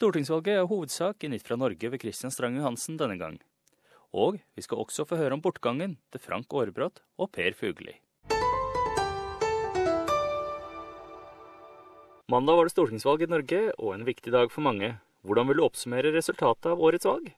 Stortingsvalget 0.00 0.56
er 0.56 0.64
hovedsak 0.64 1.24
i 1.26 1.28
Nytt 1.28 1.42
fra 1.44 1.58
Norge 1.60 1.88
ved 1.92 2.00
Christian 2.00 2.32
Strang 2.32 2.54
Johansen 2.56 2.96
denne 2.96 3.18
gang. 3.20 3.34
Og 4.16 4.38
vi 4.56 4.62
skal 4.64 4.80
også 4.80 5.04
få 5.04 5.18
høre 5.20 5.36
om 5.36 5.42
bortgangen 5.44 5.98
til 6.08 6.22
Frank 6.24 6.48
Aarebrot 6.56 7.02
og 7.20 7.28
Per 7.36 7.52
Fugli. 7.52 7.92
Mandag 12.32 12.56
var 12.56 12.64
det 12.64 12.72
stortingsvalg 12.72 13.26
i 13.26 13.28
Norge, 13.28 13.60
og 13.76 13.92
en 13.92 14.08
viktig 14.08 14.32
dag 14.32 14.48
for 14.48 14.64
mange. 14.64 14.94
Hvordan 15.20 15.52
vil 15.52 15.60
du 15.60 15.66
oppsummere 15.68 16.16
resultatet 16.16 16.72
av 16.72 16.80
årets 16.80 17.04
valg? 17.04 17.28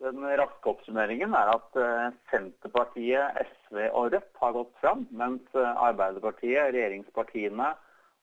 Den 0.00 0.24
raske 0.40 0.72
oppsummeringen 0.72 1.36
er 1.36 1.52
at 1.52 1.80
eh, 1.84 2.10
Senterpartiet, 2.32 3.44
SV 3.44 3.90
og 3.90 4.14
Rødt 4.14 4.38
har 4.40 4.56
gått 4.56 4.72
fram, 4.80 5.04
mens 5.12 5.44
eh, 5.52 5.84
Arbeiderpartiet, 5.90 6.72
regjeringspartiene 6.72 7.74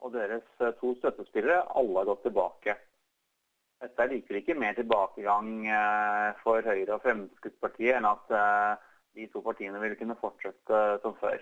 og 0.02 0.18
deres 0.18 0.50
eh, 0.66 0.74
to 0.82 0.98
støttespillere 0.98 1.68
alle 1.78 2.02
har 2.02 2.16
gått 2.16 2.26
tilbake. 2.32 2.82
Dette 3.82 4.04
er 4.04 4.12
likevel 4.12 4.42
ikke 4.42 4.58
mer 4.62 4.76
tilbakegang 4.78 5.66
for 6.44 6.62
Høyre 6.62 6.98
og 6.98 7.02
Fremskrittspartiet 7.06 7.98
enn 7.98 8.06
at 8.06 8.30
de 9.18 9.26
to 9.34 9.42
partiene 9.42 9.82
vil 9.82 9.98
kunne 9.98 10.18
fortsette 10.22 10.82
som 11.02 11.16
før. 11.18 11.42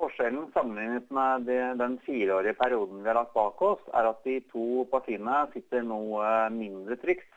Forskjellen 0.00 0.50
sammenlignet 0.52 1.12
med 1.16 1.46
den 1.80 1.98
fireårige 2.04 2.56
perioden 2.58 3.00
vi 3.00 3.08
har 3.08 3.16
lagt 3.16 3.32
bak 3.36 3.60
oss, 3.64 3.84
er 3.96 4.08
at 4.10 4.24
de 4.28 4.38
to 4.50 4.84
partiene 4.92 5.44
sitter 5.54 5.84
noe 5.84 6.32
mindre 6.52 6.98
trygt. 7.00 7.30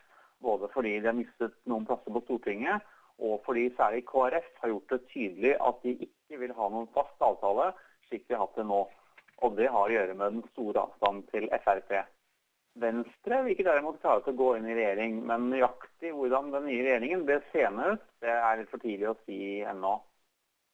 Både 0.44 0.68
fordi 0.74 0.98
de 1.00 1.08
har 1.08 1.16
mistet 1.16 1.56
noen 1.68 1.88
plasser 1.88 2.16
på 2.16 2.24
Stortinget, 2.24 2.84
og 3.20 3.42
fordi 3.44 3.66
særlig 3.76 4.06
KrF 4.08 4.48
har 4.62 4.72
gjort 4.72 4.94
det 4.94 5.02
tydelig 5.12 5.56
at 5.60 5.82
de 5.84 5.96
ikke 6.08 6.40
vil 6.40 6.56
ha 6.56 6.70
noen 6.72 6.88
fast 6.96 7.24
avtale, 7.24 7.74
slik 8.08 8.24
vi 8.28 8.36
har 8.36 8.46
hatt 8.46 8.56
det 8.60 8.68
nå. 8.68 8.86
Og 9.44 9.56
det 9.60 9.68
har 9.72 9.88
å 9.88 9.96
gjøre 9.96 10.16
med 10.16 10.38
den 10.38 10.46
store 10.54 10.86
avstanden 10.88 11.26
til 11.32 11.48
Frp. 11.64 11.92
Venstre 12.80 13.42
vil 13.44 13.54
ikke 13.54 13.66
derimot 13.68 14.00
klare 14.02 14.24
til 14.24 14.36
å 14.36 14.40
gå 14.40 14.50
inn 14.58 14.68
i 14.70 14.76
regjering, 14.78 15.18
men 15.28 15.50
nøyaktig 15.52 16.14
hvordan 16.16 16.52
den 16.54 16.68
nye 16.70 16.86
regjeringen 16.86 17.26
ble 17.28 17.40
seende 17.52 17.96
ut, 17.96 18.06
det 18.24 18.32
er 18.36 18.62
litt 18.62 18.72
for 18.72 18.84
tidlig 18.84 19.10
å 19.12 19.18
si 19.26 19.40
ennå. 19.68 19.98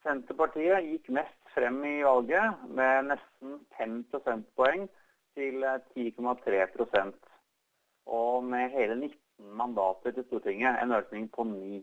Senterpartiet 0.05 0.85
gikk 0.85 1.09
mest 1.17 1.53
frem 1.55 1.79
i 1.87 1.95
valget 2.05 2.65
med 2.77 3.09
nesten 3.09 3.57
5 3.79 3.95
prosentpoeng 4.11 4.85
til 5.37 5.65
10,3 5.95 6.59
eh, 6.61 7.13
Og 8.05 8.43
med 8.43 8.75
hele 8.75 8.99
19 8.99 9.55
mandater 9.57 10.13
til 10.13 10.27
Stortinget, 10.27 10.77
en 10.81 10.93
økning 10.93 11.25
på 11.33 11.47
9. 11.49 11.81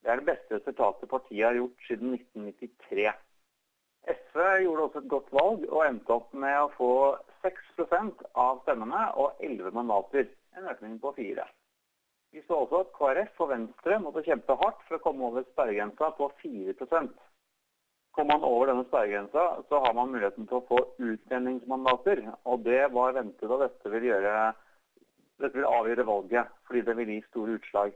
Det 0.00 0.12
er 0.12 0.20
det 0.20 0.28
beste 0.30 0.60
resultatet 0.60 1.10
partiet 1.10 1.44
har 1.48 1.58
gjort 1.58 1.88
siden 1.88 2.14
1993. 2.14 3.10
SV 4.08 4.40
gjorde 4.64 4.84
også 4.86 5.02
et 5.02 5.10
godt 5.12 5.32
valg 5.36 5.64
og 5.68 5.86
endte 5.86 6.14
opp 6.14 6.32
med 6.32 6.56
å 6.56 6.70
få 6.76 6.92
6% 7.44 8.22
av 8.40 8.60
stemmene 8.64 9.06
og 9.20 9.40
11 9.44 9.74
mandater, 9.76 10.28
en 10.56 10.68
økning 10.72 10.98
på 11.02 11.12
4. 11.16 11.44
Vi 12.30 12.44
så 12.46 12.62
også 12.62 12.84
at 12.84 12.94
KrF 12.94 13.42
og 13.42 13.50
Venstre 13.50 13.98
måtte 14.02 14.22
kjempe 14.26 14.56
hardt 14.60 14.80
for 14.86 14.96
å 14.96 15.04
komme 15.04 15.26
over 15.28 15.44
sperregrensa 15.50 16.12
på 16.18 16.30
4% 16.42 17.18
Kommer 18.10 18.38
man 18.38 18.44
over 18.44 18.66
denne 18.66 18.84
sperregrensa, 18.88 19.42
så 19.68 19.78
har 19.84 19.94
man 19.94 20.10
muligheten 20.10 20.48
til 20.50 20.58
å 20.58 20.66
få 20.66 20.80
utjevningsmandater. 20.98 22.24
Og 22.50 22.64
det 22.66 22.80
var 22.90 23.14
ventet 23.14 23.52
at 23.54 23.62
dette 23.62 23.92
vil, 23.92 24.08
gjøre, 24.08 24.32
dette 25.38 25.58
vil 25.58 25.68
avgjøre 25.68 26.06
valget, 26.08 26.50
fordi 26.66 26.82
det 26.88 26.96
vil 26.98 27.12
gi 27.14 27.20
store 27.28 27.54
utslag. 27.60 27.94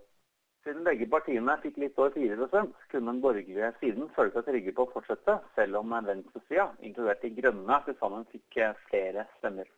Siden 0.65 0.85
begge 0.87 1.07
partiene 1.13 1.57
fikk 1.61 1.77
litt 1.83 1.99
over 2.01 2.15
4 2.15 2.49
kunne 2.91 3.11
den 3.13 3.21
borgerlige 3.21 3.73
siden 3.81 4.09
føle 4.17 4.33
seg 4.33 4.47
trygge 4.49 4.73
på 4.77 4.87
å 4.87 4.93
fortsette, 4.95 5.39
selv 5.59 5.83
om 5.83 5.93
venstresida, 6.07 6.71
inkludert 6.81 7.21
De 7.23 7.31
grønne, 7.37 7.81
til 7.85 7.99
sammen 8.01 8.25
fikk 8.33 8.61
flere 8.89 9.27
stemmer. 9.39 9.69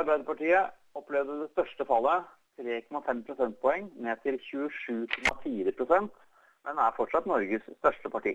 Arbeiderpartiet 0.00 0.72
opplevde 0.96 1.42
det 1.42 1.50
største 1.52 1.84
fallet, 1.88 2.24
3,5 2.58 3.20
prosentpoeng, 3.28 3.92
ned 4.00 4.24
til 4.24 4.40
27,4% 4.48 6.16
men 6.68 6.80
er 6.84 6.96
fortsatt 6.96 7.28
Norges 7.28 7.64
største 7.78 8.10
parti. 8.12 8.34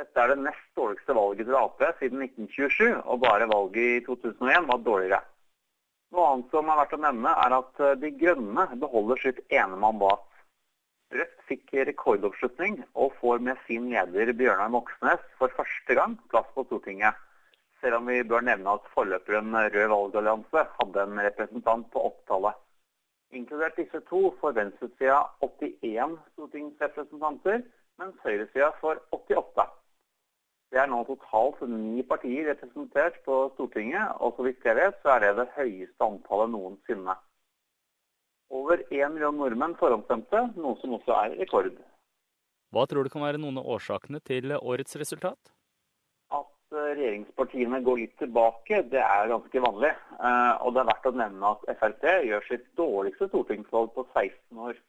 Dette 0.00 0.20
er 0.20 0.32
det 0.32 0.40
nest 0.44 0.64
dårligste 0.76 1.14
valget 1.16 1.48
til 1.48 1.58
Ap 1.58 1.84
siden 2.00 2.24
1927, 2.24 3.02
og 3.04 3.20
bare 3.24 3.48
valget 3.48 4.00
i 4.00 4.04
2001 4.06 4.68
var 4.70 4.82
dårligere. 4.88 5.20
Noe 6.12 6.28
annet 6.28 6.52
som 6.52 6.68
er 6.68 6.80
verdt 6.80 6.96
å 6.96 7.00
nevne, 7.00 7.32
er 7.44 7.56
at 7.56 7.80
eh, 7.80 7.94
De 8.00 8.10
grønne 8.20 8.66
beholder 8.80 9.20
sitt 9.22 9.40
ene 9.48 9.78
mandat. 9.80 10.24
Rødt 11.12 11.42
fikk 11.48 11.74
rekordoppslutning 11.88 12.78
og 12.94 13.12
får 13.20 13.42
med 13.46 13.58
sin 13.66 13.90
leder 13.92 14.32
Bjørnar 14.38 14.70
Moxnes 14.72 15.24
for 15.36 15.52
første 15.58 15.96
gang 15.98 16.14
plass 16.32 16.48
på 16.54 16.64
Stortinget. 16.64 17.18
Selv 17.82 17.98
om 17.98 18.08
vi 18.08 18.22
bør 18.30 18.44
nevne 18.46 18.76
at 18.78 18.86
forløperen 18.94 19.52
Rød 19.74 19.90
valgallianse 19.92 20.62
hadde 20.78 21.04
en 21.04 21.20
representant 21.26 21.90
på 21.92 22.04
opptallet. 22.08 22.56
Inkludert 23.32 23.76
disse 23.76 24.00
to 24.08 24.22
får 24.40 24.56
venstresida 24.56 25.18
81 25.44 26.16
stortingsrepresentanter, 26.32 27.62
mens 28.00 28.24
høyresida 28.24 28.70
får 28.80 29.00
88. 29.12 29.68
Det 30.72 30.80
er 30.80 30.88
nå 30.88 31.02
totalt 31.04 31.60
ni 31.68 32.00
partier 32.08 32.48
representert 32.48 33.18
på 33.26 33.42
Stortinget, 33.54 34.16
og 34.24 34.32
så 34.36 34.48
vidt 34.48 34.64
jeg 34.64 34.80
vet, 34.80 34.96
så 35.02 35.14
er 35.14 35.26
det 35.26 35.34
det 35.42 35.48
høyeste 35.58 36.08
antallet 36.08 36.52
noensinne. 36.54 37.16
Over 38.52 38.82
én 38.92 39.14
million 39.14 39.38
nordmenn 39.40 39.78
forhåndsstemte, 39.80 40.42
noe 40.60 40.76
som 40.82 40.92
også 40.98 41.14
er 41.22 41.36
rekord. 41.40 41.72
Hva 42.72 42.84
tror 42.88 43.04
du 43.04 43.12
kan 43.12 43.24
være 43.24 43.40
noen 43.40 43.60
av 43.60 43.68
årsakene 43.74 44.20
til 44.28 44.52
årets 44.58 44.96
resultat? 45.00 45.52
At 46.32 46.76
eh, 46.76 46.92
regjeringspartiene 46.98 47.80
går 47.84 48.00
litt 48.02 48.14
tilbake, 48.20 48.82
det 48.92 49.00
er 49.00 49.32
ganske 49.32 49.64
vanlig. 49.66 49.92
Eh, 50.20 50.52
og 50.64 50.72
det 50.72 50.82
er 50.82 50.90
verdt 50.92 51.08
å 51.08 51.14
nevne 51.22 51.52
at 51.54 51.66
Frp 51.80 52.06
gjør 52.28 52.48
sitt 52.48 52.66
dårligste 52.80 53.28
stortingsvalg 53.32 53.92
på 53.96 54.06
16 54.12 54.64
år. 54.68 54.80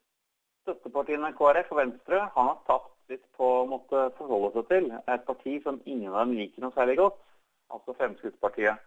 Støttepartiene 0.63 1.33
KrF 1.35 1.71
og 1.75 1.79
Venstre 1.81 2.23
har 2.35 2.53
tapt 2.67 2.91
litt 3.11 3.23
på 3.35 3.49
å 3.61 3.67
måtte 3.67 4.09
forholde 4.19 4.53
seg 4.57 4.69
til 4.71 4.91
et 4.95 5.25
parti 5.27 5.57
som 5.63 5.81
ingen 5.83 6.11
av 6.11 6.23
dem 6.23 6.37
liker 6.39 6.63
noe 6.63 6.75
særlig 6.75 6.99
godt, 6.99 7.19
altså 7.71 7.95
Fremskrittspartiet. 7.99 8.79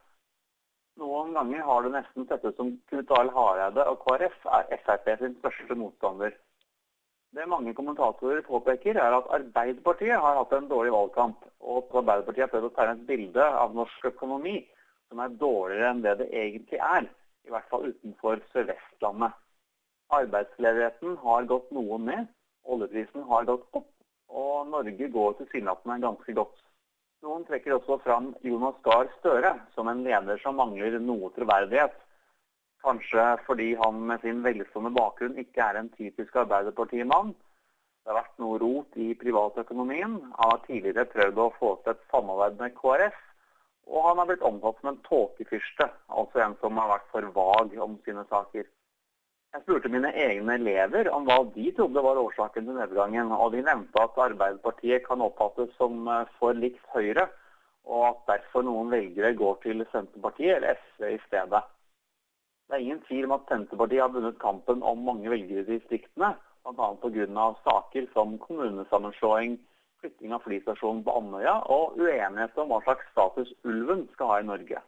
Noen 0.96 1.34
ganger 1.36 1.60
har 1.60 1.82
det 1.84 1.92
nesten 1.92 2.24
sett 2.26 2.44
ut 2.44 2.56
som 2.56 2.70
Knut 2.88 3.10
Arild 3.12 3.34
Hareide 3.36 3.84
og 3.90 3.98
KrF 4.04 4.46
er 4.58 4.78
Frp 4.84 5.10
sin 5.20 5.34
største 5.42 5.76
motstander. 5.76 6.32
Det 7.36 7.44
mange 7.52 7.74
kommentatorer 7.76 8.40
påpeker, 8.46 8.96
er 8.96 9.16
at 9.18 9.28
Arbeiderpartiet 9.36 10.16
har 10.16 10.38
hatt 10.38 10.54
en 10.56 10.70
dårlig 10.70 10.94
valgkamp, 10.94 11.42
og 11.60 11.82
at 11.82 11.98
Arbeiderpartiet 12.00 12.46
har 12.46 12.52
prøvd 12.54 12.68
å 12.70 12.74
tegne 12.78 12.94
et 12.96 13.04
bilde 13.10 13.48
av 13.64 13.76
norsk 13.76 14.08
økonomi 14.08 14.54
som 15.10 15.20
er 15.20 15.36
dårligere 15.42 15.90
enn 15.90 16.00
det 16.06 16.14
det 16.22 16.30
egentlig 16.32 16.80
er, 16.80 17.10
i 17.44 17.52
hvert 17.52 17.68
fall 17.72 17.84
utenfor 17.90 18.40
Sør-Vestlandet. 18.54 19.36
Arbeidsledigheten 20.16 21.18
har 21.26 21.50
gått 21.50 21.68
noe 21.76 21.98
ned, 22.00 22.30
oljeprisen 22.64 23.28
har 23.28 23.44
gått 23.52 23.68
opp, 23.76 23.90
og 24.32 24.70
Norge 24.72 25.10
går 25.12 25.36
tilsynelatende 25.42 26.00
ganske 26.08 26.40
godt. 26.40 26.65
Noen 27.24 27.46
trekker 27.48 27.76
også 27.76 27.96
fram 28.04 28.32
Jonas 28.44 28.76
Gahr 28.84 29.08
Støre 29.18 29.54
som 29.74 29.88
en 29.88 30.02
leder 30.04 30.40
som 30.42 30.58
mangler 30.60 30.98
noe 31.00 31.30
troverdighet. 31.36 31.94
Kanskje 32.84 33.24
fordi 33.46 33.70
han 33.80 34.02
med 34.10 34.20
sin 34.22 34.42
velstående 34.44 34.92
bakgrunn 34.94 35.38
ikke 35.40 35.64
er 35.64 35.80
en 35.80 35.88
typisk 35.96 36.36
Arbeiderpartimann. 36.42 37.32
Det 38.04 38.12
har 38.12 38.20
vært 38.20 38.42
noe 38.42 38.58
rot 38.62 38.98
i 39.02 39.08
privatøkonomien. 39.18 40.18
Han 40.36 40.52
har 40.52 40.60
tidligere 40.66 41.08
prøvd 41.10 41.40
å 41.42 41.48
få 41.56 41.72
til 41.82 41.96
et 41.96 42.04
samarbeid 42.12 42.60
med 42.60 42.76
KrF. 42.76 43.16
Og 43.86 44.06
han 44.08 44.20
har 44.20 44.28
blitt 44.28 44.44
omtalt 44.46 44.78
som 44.82 44.92
en 44.92 45.02
tåkefyrste, 45.06 45.88
altså 46.20 46.42
en 46.42 46.54
som 46.60 46.78
har 46.78 46.92
vært 46.92 47.10
for 47.14 47.32
vag 47.34 47.74
om 47.82 47.96
sine 48.06 48.22
saker. 48.30 48.66
Jeg 49.54 49.62
spurte 49.62 49.88
mine 49.92 50.10
egne 50.12 50.56
elever 50.58 51.08
om 51.14 51.24
hva 51.28 51.38
de 51.54 51.70
trodde 51.76 52.02
var 52.04 52.18
årsaken 52.20 52.66
til 52.66 52.76
nedgangen. 52.76 53.30
Og 53.32 53.54
de 53.54 53.62
nevnte 53.64 54.02
at 54.02 54.18
Arbeiderpartiet 54.26 55.06
kan 55.06 55.22
oppfattes 55.24 55.72
som 55.78 56.08
eh, 56.08 56.32
for 56.40 56.56
likt 56.56 56.82
Høyre, 56.94 57.28
og 57.86 58.02
at 58.10 58.20
derfor 58.32 58.66
noen 58.66 58.90
velgere 58.92 59.32
går 59.38 59.60
til 59.62 59.86
Senterpartiet 59.92 60.58
eller 60.58 60.76
SV 60.82 61.14
i 61.14 61.22
stedet. 61.28 61.62
Det 62.66 62.74
er 62.74 62.82
ingen 62.82 63.02
tvil 63.06 63.28
om 63.28 63.36
at 63.38 63.46
Senterpartiet 63.48 64.02
har 64.02 64.12
vunnet 64.12 64.42
kampen 64.42 64.82
om 64.82 65.06
mange 65.06 65.30
velgere 65.30 65.62
i 65.62 65.68
distriktene, 65.76 66.34
bl.a. 66.66 66.88
pga. 66.98 67.48
saker 67.62 68.08
som 68.12 68.38
kommunesammenslåing, 68.42 69.60
flytting 70.02 70.34
av 70.34 70.42
flystasjonen 70.44 71.04
på 71.06 71.14
Andøya 71.20 71.60
og 71.72 71.94
uenighet 72.00 72.58
om 72.58 72.74
hva 72.74 72.82
slags 72.84 73.06
status 73.14 73.54
ulven 73.64 74.08
skal 74.14 74.32
ha 74.32 74.40
i 74.42 74.48
Norge. 74.50 74.82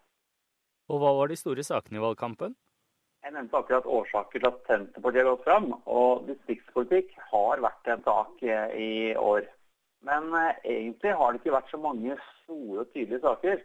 Og 0.88 1.00
hva 1.00 1.14
var 1.20 1.30
de 1.30 1.38
store 1.38 1.64
sakene 1.64 2.00
i 2.00 2.02
valgkampen? 2.02 2.56
Jeg 3.28 3.34
nevnte 3.36 3.58
akkurat 3.58 3.84
årsaker 3.92 4.40
til 4.40 4.48
at 4.48 4.60
Senterpartiet 4.64 5.20
har 5.20 5.34
gått 5.34 5.42
fram. 5.44 5.66
Og 5.84 6.22
distriktspolitikk 6.30 7.10
har 7.28 7.60
vært 7.60 7.88
en 7.92 8.04
sak 8.06 8.38
eh, 8.40 8.70
i 8.72 8.92
år. 9.20 9.42
Men 10.08 10.30
eh, 10.32 10.62
egentlig 10.64 11.10
har 11.12 11.34
det 11.34 11.42
ikke 11.42 11.52
vært 11.52 11.68
så 11.68 11.80
mange 11.82 12.14
store 12.22 12.86
og 12.86 12.94
tydelige 12.94 13.20
saker. 13.26 13.58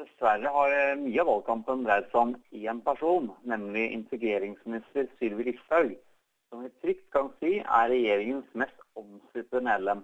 Dessverre 0.00 0.50
har 0.56 0.74
eh, 0.74 0.96
mye 0.98 1.20
av 1.22 1.30
valgkampen 1.30 1.84
dreid 1.86 2.08
seg 2.10 2.18
om 2.24 2.32
én 2.58 2.80
person, 2.88 3.28
nemlig 3.46 3.84
integreringsminister 4.00 5.06
Sylvi 5.20 5.46
Listhaug, 5.52 5.92
som 6.50 6.64
vi 6.64 6.72
trygt 6.82 7.06
kan 7.14 7.30
si 7.38 7.52
er 7.60 7.92
regjeringens 7.92 8.48
mest 8.58 8.82
omstridte 8.98 9.62
medlem. 9.68 10.02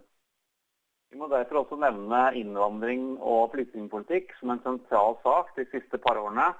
Vi 1.11 1.19
må 1.19 1.27
derfor 1.35 1.65
også 1.65 1.81
nevne 1.83 2.29
innvandring 2.39 3.17
og 3.19 3.51
flyktningpolitikk 3.57 4.37
som 4.39 4.55
en 4.55 4.63
sentral 4.63 5.19
sak 5.27 5.51
de 5.59 5.67
siste 5.75 5.99
par 6.07 6.23
årene 6.23 6.53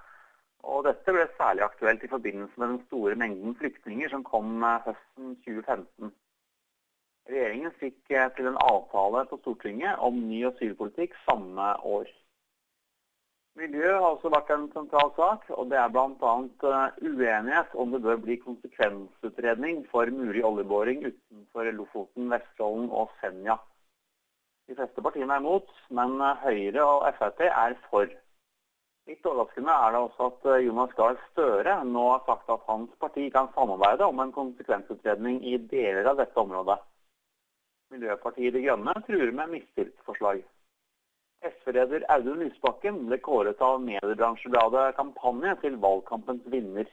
Og 0.65 0.85
dette 0.87 1.13
ble 1.13 1.25
særlig 1.37 1.65
aktuelt 1.67 2.05
i 2.05 2.11
forbindelse 2.11 2.61
med 2.61 2.69
den 2.73 2.83
store 2.89 3.17
mengden 3.21 3.57
flyktninger 3.61 4.13
som 4.13 4.25
kom 4.27 4.65
høsten 4.87 5.37
2015. 5.45 6.13
Regjeringen 7.29 7.73
fikk 7.81 8.13
til 8.37 8.51
en 8.51 8.61
avtale 8.61 9.25
på 9.31 9.41
Stortinget 9.41 10.01
om 10.09 10.25
ny 10.29 10.43
asylpolitikk 10.49 11.17
samme 11.25 11.71
år. 11.97 12.09
Miljø 13.55 13.91
har 13.93 14.09
også 14.09 14.31
vært 14.35 14.49
en 14.51 14.65
sentral 14.75 15.13
sak, 15.15 15.45
og 15.55 15.69
det 15.71 15.77
er 15.79 15.91
bl.a. 15.95 16.33
Eh, 16.71 16.97
uenighet 17.07 17.77
om 17.79 17.93
det 17.95 18.01
bør 18.03 18.19
bli 18.25 18.35
konsekvensutredning 18.43 19.85
for 19.93 20.11
mulig 20.11 20.43
oljeboring 20.49 21.05
utenfor 21.07 21.71
Lofoten, 21.77 22.27
Vesterålen 22.33 22.89
og 22.91 23.13
Senja. 23.21 23.61
De 24.67 24.75
fleste 24.75 25.05
partiene 25.07 25.37
er 25.37 25.45
imot, 25.45 25.71
men 25.95 26.17
eh, 26.19 26.43
Høyre 26.43 26.89
og 26.97 27.07
Frp 27.21 27.47
er 27.47 27.79
for. 27.93 28.11
Litt 29.05 29.27
overraskende 29.29 29.73
er 29.85 29.93
det 29.93 30.01
også 30.01 30.27
at 30.31 30.47
eh, 30.49 30.63
Jonas 30.65 30.93
Gahr 30.97 31.19
Støre 31.27 31.77
nå 31.85 32.05
har 32.09 32.23
sagt 32.25 32.49
at 32.55 32.63
hans 32.71 32.93
parti 33.03 33.27
kan 33.35 33.51
samarbeide 33.53 34.07
om 34.09 34.23
en 34.23 34.33
konsekvensutredning 34.33 35.43
i 35.45 35.59
deler 35.73 36.09
av 36.09 36.23
dette 36.23 36.41
området. 36.41 36.79
Miljøpartiet 37.93 38.57
De 38.57 38.63
Grønne 38.65 38.95
truer 39.05 39.33
med 39.37 39.53
mistillitsforslag. 39.59 40.41
SV-leder 41.45 42.07
Audun 42.15 42.41
Lysbakken 42.41 43.03
ble 43.11 43.21
kåret 43.21 43.61
av 43.63 43.83
mediebransjebladet 43.85 44.97
Kampanje 44.97 45.53
til 45.61 45.77
valgkampens 45.85 46.49
vinner. 46.49 46.89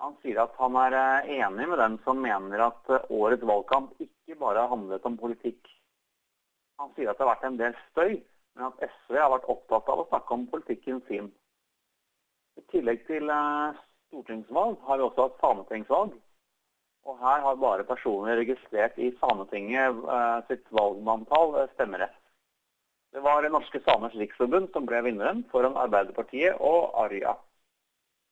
Han 0.00 0.16
sier 0.24 0.40
at 0.46 0.56
han 0.64 0.80
er 0.80 0.96
eh, 0.96 1.32
enig 1.44 1.68
med 1.74 1.78
dem 1.84 2.00
som 2.08 2.24
mener 2.24 2.70
at 2.70 2.88
eh, 2.88 3.04
årets 3.12 3.44
valgkamp 3.52 4.00
ikke 4.00 4.40
bare 4.40 4.64
handlet 4.72 5.04
om 5.12 5.20
politikk. 5.20 5.60
Han 6.80 6.96
sier 6.96 7.12
at 7.12 7.20
det 7.20 7.28
har 7.28 7.34
vært 7.34 7.50
en 7.50 7.60
del 7.60 7.76
støy, 7.90 8.22
men 8.56 8.68
at 8.68 8.82
SV 8.88 9.18
har 9.18 9.32
vært 9.34 9.48
opptatt 9.52 9.88
av 9.92 10.02
å 10.02 10.08
snakke 10.10 10.36
om 10.36 10.48
politikken 10.52 11.00
sin. 11.08 11.30
I 12.60 12.64
tillegg 12.72 13.06
til 13.08 13.30
eh, 13.32 13.80
stortingsvalg 14.10 14.80
har 14.88 15.00
vi 15.00 15.06
også 15.08 15.28
hatt 15.28 15.40
sametingsvalg. 15.44 16.16
Og 17.02 17.18
her 17.18 17.40
har 17.42 17.58
bare 17.58 17.86
personer 17.86 18.36
registrert 18.38 18.98
i 19.02 19.08
Sametinget 19.18 20.04
sitt 20.46 20.68
valgmanntall 20.70 21.56
stemmerett. 21.72 22.14
Det 23.12 23.20
var 23.20 23.44
Norske 23.50 23.80
Samers 23.84 24.14
Riksforbund 24.14 24.70
som 24.72 24.86
ble 24.88 25.02
vinneren 25.04 25.42
foran 25.50 25.74
Arbeiderpartiet 25.76 26.60
og 26.62 26.94
Arja. 27.02 27.34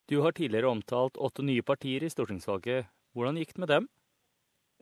Du 0.09 0.21
har 0.23 0.33
tidligere 0.33 0.71
omtalt 0.71 1.19
åtte 1.21 1.43
nye 1.45 1.61
partier 1.61 2.01
i 2.01 2.09
stortingsvalget. 2.09 2.87
Hvordan 3.13 3.37
gikk 3.37 3.53
det 3.53 3.61
med 3.61 3.69
dem? 3.75 3.89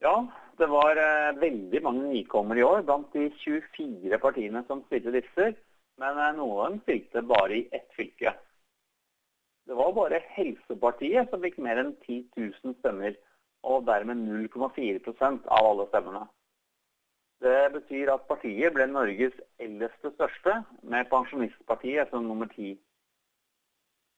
Ja, 0.02 0.28
det 0.58 0.68
var 0.72 0.96
eh, 0.96 1.40
veldig 1.40 1.82
mange 1.84 2.06
nykommere 2.08 2.62
i 2.62 2.68
år 2.68 2.86
blant 2.88 3.12
de 3.16 3.30
24 3.42 4.20
partiene 4.24 4.64
som 4.68 4.84
stilte 4.86 5.12
lister. 5.16 5.56
Men 6.00 6.20
eh, 6.20 6.36
noen 6.38 6.80
stilte 6.86 7.24
bare 7.28 7.58
i 7.58 7.66
ett 7.76 7.90
fylke. 7.98 8.34
Det 9.68 9.76
var 9.78 9.92
bare 9.94 10.22
Helsepartiet 10.34 11.30
som 11.30 11.44
fikk 11.44 11.60
mer 11.62 11.82
enn 11.82 11.92
10 12.08 12.24
000 12.40 12.78
stemmer, 12.80 13.18
og 13.68 13.84
dermed 13.86 14.24
0,4% 14.24 15.50
av 15.52 15.68
alle 15.68 15.86
stemmene. 15.92 16.24
Det 17.44 17.60
betyr 17.76 18.12
at 18.12 18.26
partiet 18.28 18.74
ble 18.76 18.88
Norges 18.90 19.36
eldste 19.64 20.12
største, 20.16 20.56
med 20.84 21.12
Pensjonistpartiet 21.12 22.12
som 22.12 22.26
nummer 22.28 22.50
ti. 22.56 22.74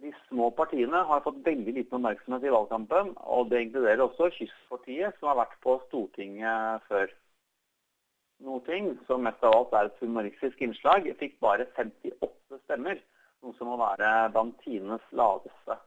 De 0.01 0.11
små 0.27 0.47
partiene 0.57 1.03
har 1.05 1.21
fått 1.21 1.43
veldig 1.45 1.73
liten 1.75 1.99
oppmerksomhet 1.99 2.45
i 2.47 2.53
valgkampen, 2.53 3.11
og 3.21 3.51
det 3.51 3.59
inkluderer 3.67 4.01
også 4.01 4.31
Kystpartiet, 4.33 5.13
som 5.19 5.29
har 5.29 5.37
vært 5.43 5.59
på 5.61 5.75
Stortinget 5.83 6.87
før. 6.89 7.11
Noe 8.41 8.63
ting, 8.65 8.87
som 9.05 9.21
mest 9.21 9.43
av 9.45 9.53
alt 9.53 9.75
er 9.77 9.91
et 9.91 10.01
humoristisk 10.01 10.63
innslag, 10.65 11.05
fikk 11.19 11.37
bare 11.45 11.67
58 11.77 12.57
stemmer, 12.63 12.97
noe 13.45 13.53
som 13.59 13.69
må 13.69 13.77
være 13.77 14.09
blant 14.33 14.57
tidenes 14.65 15.05
laveste. 15.13 15.77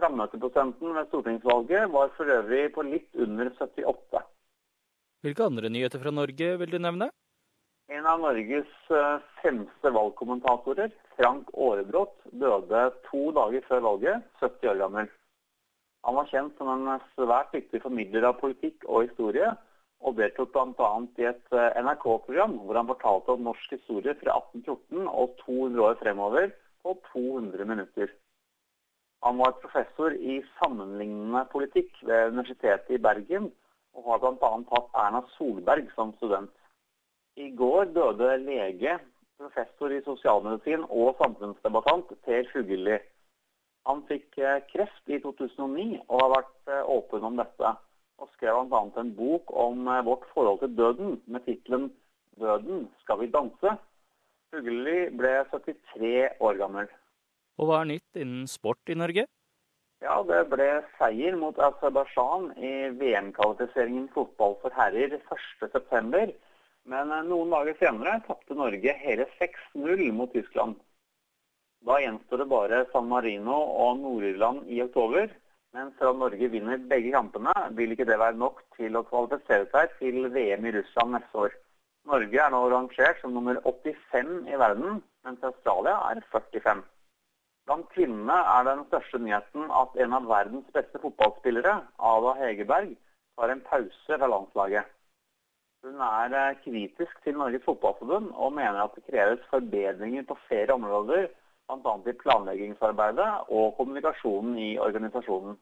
Frammøteprosenten 0.00 0.96
ved 0.96 1.08
stortingsvalget 1.10 1.92
var 1.92 2.12
for 2.16 2.32
øvrig 2.32 2.64
på 2.72 2.86
litt 2.88 3.20
under 3.26 3.52
78. 3.60 4.24
Hvilke 5.26 5.48
andre 5.50 5.68
nyheter 5.74 6.00
fra 6.00 6.14
Norge 6.14 6.52
vil 6.62 6.72
du 6.72 6.78
nevne? 6.80 7.10
Av 8.08 8.20
Norges 8.20 8.90
eh, 8.90 9.16
fremste 9.42 9.90
valgkommentatorer, 9.92 10.92
Frank 11.18 11.50
Aarebrot, 11.52 12.14
døde 12.40 12.84
to 13.10 13.26
dager 13.36 13.64
før 13.68 13.82
valget, 13.84 14.22
70 14.40 14.70
år 14.70 14.78
gammel. 14.80 15.10
Han 16.06 16.16
var 16.16 16.30
kjent 16.30 16.54
som 16.56 16.70
en 16.72 17.02
svært 17.18 17.52
dyktig 17.52 17.82
formidler 17.82 18.24
av 18.30 18.38
politikk 18.40 18.86
og 18.86 19.10
historie, 19.10 19.50
og 20.00 20.16
deltok 20.16 20.54
bl.a. 20.54 20.88
i 21.20 21.26
et 21.28 21.52
eh, 21.52 21.80
NRK-program 21.84 22.54
hvor 22.62 22.80
han 22.80 22.88
fortalte 22.88 23.34
om 23.34 23.44
norsk 23.50 23.74
historie 23.76 24.14
fra 24.22 24.38
1814 24.54 25.04
og 25.12 25.34
200 25.42 25.84
år 25.90 26.00
fremover 26.00 26.48
på 26.86 26.94
200 27.10 27.68
minutter. 27.68 28.14
Han 29.26 29.42
var 29.42 29.58
professor 29.60 30.14
i 30.16 30.38
sammenlignende 30.62 31.44
politikk 31.52 31.92
ved 32.08 32.32
Universitetet 32.32 32.94
i 32.96 33.02
Bergen, 33.04 33.50
og 33.92 34.08
har 34.14 34.24
bl.a. 34.24 34.54
hatt 34.72 34.96
Erna 35.04 35.26
Solberg 35.34 35.92
som 35.98 36.16
student. 36.16 36.54
I 37.38 37.50
går 37.54 37.92
døde 37.94 38.36
lege, 38.42 38.96
professor 39.38 39.92
i 39.94 40.00
sosialmedisin 40.02 40.82
og 40.90 41.20
samfunnsdebattant 41.20 42.10
Per 42.26 42.48
Fugelli. 42.50 42.96
Han 43.86 44.00
fikk 44.08 44.40
eh, 44.42 44.64
kreft 44.72 45.12
i 45.12 45.20
2009 45.22 46.00
og 46.00 46.16
har 46.18 46.32
vært 46.32 46.72
eh, 46.72 46.88
åpen 46.96 47.26
om 47.28 47.38
dette. 47.38 47.70
Og 48.18 48.30
skrev 48.34 48.58
bl.a. 48.72 48.80
en 49.02 49.12
bok 49.14 49.52
om 49.54 49.86
eh, 49.86 50.02
vårt 50.08 50.26
forhold 50.32 50.58
til 50.64 50.74
døden 50.80 51.20
med 51.26 51.46
tittelen 51.46 51.92
'Døden 52.38 52.88
skal 53.02 53.20
vi 53.20 53.30
danse'. 53.34 53.76
Fugelli 54.50 54.98
ble 55.20 55.32
73 55.52 56.10
år 56.40 56.58
gammel. 56.58 56.90
Og 57.58 57.70
hva 57.70 57.80
er 57.82 57.90
nytt 57.92 58.20
innen 58.22 58.46
sport 58.50 58.90
i 58.90 58.98
Norge? 58.98 59.26
Ja, 60.02 60.18
det 60.26 60.44
ble 60.50 60.68
seier 60.98 61.34
mot 61.38 61.58
Aserbajdsjan 61.58 62.52
i 62.58 62.74
VM-kvalifiseringen 63.00 64.06
fotball 64.14 64.54
for 64.62 64.74
herrer 64.78 65.18
1.9. 65.18 66.34
Men 66.88 67.12
eh, 67.12 67.24
noen 67.28 67.52
dager 67.52 67.76
senere 67.80 68.20
tapte 68.26 68.56
Norge 68.56 68.94
hele 69.02 69.28
6-0 69.40 70.06
mot 70.16 70.32
Tyskland. 70.32 70.78
Da 71.86 72.00
gjenstår 72.02 72.42
det 72.42 72.48
bare 72.50 72.80
San 72.92 73.06
Marino 73.10 73.58
og 73.84 74.00
Nord-Irland 74.00 74.66
i 74.72 74.80
oktober. 74.82 75.28
Men 75.76 75.92
om 76.00 76.22
Norge 76.24 76.48
vinner 76.48 76.80
begge 76.90 77.12
kampene, 77.12 77.52
vil 77.76 77.92
ikke 77.92 78.08
det 78.08 78.16
være 78.18 78.40
nok 78.40 78.62
til 78.78 78.96
å 78.96 79.04
kvalifisere 79.06 79.68
seg 79.72 79.92
til 79.98 80.30
VM 80.32 80.64
i 80.64 80.72
Russland 80.78 81.14
neste 81.14 81.42
år. 81.44 81.56
Norge 82.08 82.40
er 82.40 82.52
nå 82.54 82.62
rangert 82.72 83.20
som 83.20 83.34
nummer 83.36 83.60
85 83.68 84.48
i 84.48 84.56
verden, 84.56 85.02
mens 85.28 85.44
Australia 85.44 85.98
er 86.08 86.22
45. 86.32 86.80
Blant 87.68 87.90
kvinnene 87.92 88.36
er 88.56 88.64
den 88.64 88.86
største 88.88 89.20
nyheten 89.20 89.68
at 89.76 89.98
en 90.00 90.16
av 90.16 90.30
verdens 90.30 90.70
beste 90.72 91.02
fotballspillere, 91.02 91.74
Ada 92.10 92.32
Hegerberg, 92.40 92.94
tar 93.36 93.52
en 93.52 93.60
pause 93.68 94.16
fra 94.22 94.30
landslaget. 94.32 94.88
Hun 95.86 96.00
er 96.02 96.34
eh, 96.34 96.56
kritisk 96.64 97.20
til 97.24 97.38
Norges 97.38 97.64
Fotballforbund 97.66 98.32
og 98.34 98.52
mener 98.52 98.82
at 98.82 98.96
det 98.96 99.06
kreves 99.10 99.44
forbedringer 99.50 100.26
på 100.26 100.36
flere 100.48 100.74
områder, 100.74 101.28
bl.a. 101.68 101.94
i 102.10 102.18
planleggingsarbeidet 102.22 103.30
og 103.58 103.76
kommunikasjonen 103.76 104.58
i 104.58 104.70
organisasjonen. 104.78 105.56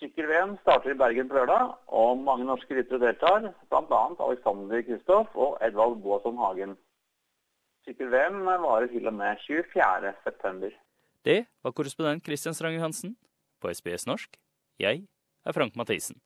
Sykkel-VM 0.00 0.54
starter 0.60 0.92
i 0.92 0.98
Bergen 1.02 1.28
på 1.28 1.36
lørdag, 1.36 1.74
og 1.86 2.22
mange 2.28 2.44
norske 2.48 2.76
ryttere 2.76 3.00
deltar, 3.06 3.50
bl.a. 3.72 4.02
Alexander 4.28 4.84
Kristoff 4.86 5.36
og 5.36 5.58
Edvald 5.64 6.00
Boasson 6.04 6.40
Hagen. 6.40 6.76
Sykkel-VM 7.84 8.44
varer 8.44 8.88
til 8.92 9.08
og 9.08 9.14
med 9.14 9.36
24.9. 9.48 10.72
Det 11.24 11.44
var 11.64 11.76
korrespondent 11.76 12.24
Christian 12.24 12.54
Stranger 12.54 12.80
Hansen 12.80 13.16
på 13.60 13.72
SBS 13.72 14.06
norsk. 14.06 14.36
Jeg 14.78 15.06
er 15.44 15.52
Frank 15.52 15.76
Mathisen. 15.76 16.20